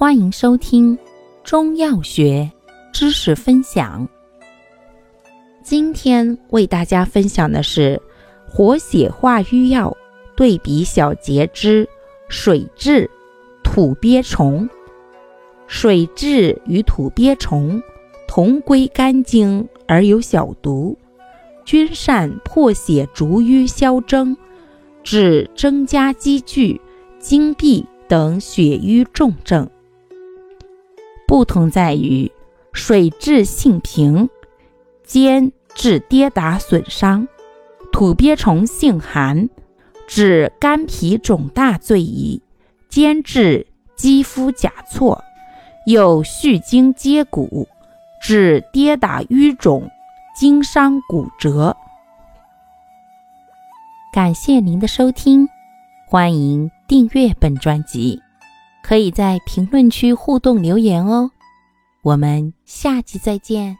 [0.00, 0.98] 欢迎收听
[1.44, 2.50] 中药学
[2.90, 4.08] 知识分享。
[5.62, 8.00] 今天为大家分享的是
[8.48, 9.94] 活血化瘀药
[10.34, 11.86] 对比小节之
[12.30, 13.06] 水蛭、
[13.62, 14.66] 土鳖虫。
[15.66, 17.82] 水蛭与土鳖虫
[18.26, 20.96] 同归肝经而有小毒，
[21.66, 24.34] 均善破血逐瘀消征，
[25.02, 26.80] 治增加积聚、
[27.18, 29.68] 经闭等血瘀重症。
[31.40, 32.30] 不同在于，
[32.74, 34.28] 水蛭性平，
[35.02, 37.26] 兼治跌打损伤；
[37.90, 39.48] 土鳖虫性寒，
[40.06, 42.42] 治肝脾肿大最宜，
[42.90, 43.66] 兼治
[43.96, 45.24] 肌肤甲错，
[45.86, 47.66] 有续筋接骨，
[48.22, 49.90] 治跌打瘀肿、
[50.36, 51.74] 筋伤骨折。
[54.12, 55.48] 感谢您的收听，
[56.06, 58.20] 欢迎订阅本专辑。
[58.82, 61.30] 可以在评论区互动留言哦，
[62.02, 63.76] 我们下期再见。